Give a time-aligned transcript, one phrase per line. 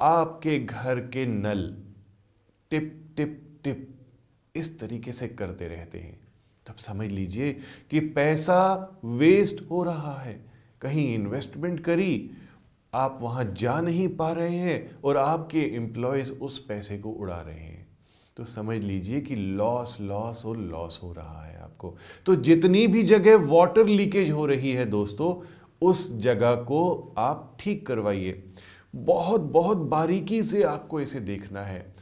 [0.00, 1.76] आपके घर के नल
[2.70, 3.88] टिप टिप टिप
[4.56, 6.20] इस तरीके से करते रहते हैं।
[6.66, 7.56] तब समझ लीजिए
[7.90, 10.46] कि पैसा वेस्ट हो रहा है।
[10.80, 12.30] कहीं इन्वेस्टमेंट करी,
[12.94, 17.60] आप वहाँ जा नहीं पा रहे हैं और आपके एम्प्लॉयज़ उस पैसे को उड़ा रहे
[17.60, 17.86] हैं।
[18.36, 21.96] तो समझ लीजिए कि लॉस लॉस और लॉस हो रहा है आपको।
[22.26, 25.46] तो जितनी भी जगह वाटर लीकेज हो रही है दोस्तों,
[25.82, 28.52] उस जगह को आप ठीक करवाइए।
[28.96, 31.94] बहुत बहुत बारीकी से आपको इसे देखना है।